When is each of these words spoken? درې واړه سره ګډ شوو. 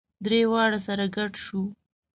درې 0.25 0.39
واړه 0.51 0.79
سره 0.87 1.05
ګډ 1.15 1.31
شوو. 1.43 1.63